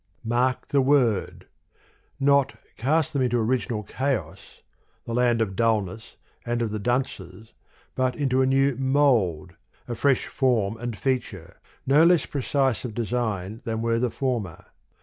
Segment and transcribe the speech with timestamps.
[0.25, 1.45] Mark the word:
[2.19, 4.63] not, cast them into orig inal chaos,
[5.05, 7.53] the land of Dullness and of the Dunces;
[7.93, 9.53] but into a new mould,
[9.87, 14.65] a fresh form and feature, no less precise of design than were the former.